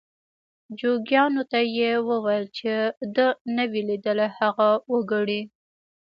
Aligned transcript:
جوګیانو 0.79 1.43
ته 1.51 1.59
یې 1.77 1.91
وویل 2.09 2.45
چې 2.57 2.71
ده 3.15 3.27
نه 3.55 3.63
وي 3.71 3.81
لیدلي 3.89 4.27
هغه 4.39 4.69
وکړي. 4.93 5.41